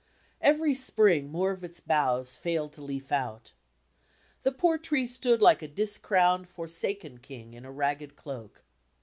[0.41, 3.53] Every spring more of its boughs failed to leaf out.
[4.41, 8.63] The poor tree stood like a discrowned, forsaken king in a ragged cloak.